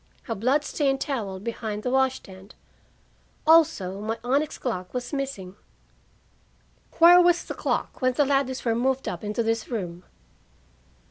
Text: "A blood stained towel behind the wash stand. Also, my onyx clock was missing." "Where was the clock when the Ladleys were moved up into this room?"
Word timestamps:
"A 0.27 0.33
blood 0.33 0.63
stained 0.65 0.99
towel 0.99 1.39
behind 1.39 1.83
the 1.83 1.91
wash 1.91 2.15
stand. 2.15 2.55
Also, 3.45 4.01
my 4.01 4.17
onyx 4.23 4.57
clock 4.57 4.95
was 4.95 5.13
missing." 5.13 5.55
"Where 6.97 7.21
was 7.21 7.43
the 7.43 7.53
clock 7.53 8.01
when 8.01 8.13
the 8.13 8.25
Ladleys 8.25 8.65
were 8.65 8.73
moved 8.73 9.07
up 9.07 9.23
into 9.23 9.43
this 9.43 9.67
room?" 9.69 10.03